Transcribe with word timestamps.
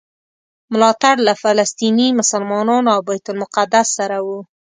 ملاتړ 0.71 1.15
له 1.27 1.33
فلسطیني 1.43 2.07
مسلمانانو 2.19 2.87
او 2.95 2.99
بیت 3.07 3.25
المقدس 3.31 3.87
سره 3.97 4.17
و. 4.25 4.27